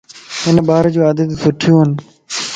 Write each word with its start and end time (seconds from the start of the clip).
ھن 0.43 0.55
ٻارَ 0.67 0.83
جو 0.95 1.01
عادتيون 1.07 1.37
سٺيون 1.43 1.89
ائين 1.89 1.91